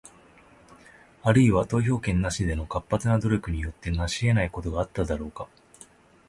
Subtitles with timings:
[1.21, 5.47] あるいは、投票権なしでの活発な努力によって成し得ないことがあったのだろうか？